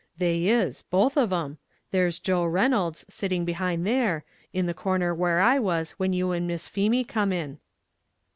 [0.17, 1.59] "They is, both of 'em;
[1.91, 6.47] there's Joe Reynolds, sitting behind there in the corner where I was when you and
[6.47, 7.59] Miss Feemy come in."